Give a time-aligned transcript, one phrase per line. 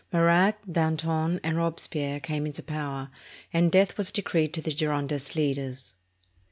[0.11, 3.11] Marat, Danton, and Robespierre came into power,
[3.53, 5.95] and death was decreed to the Girondist leaders.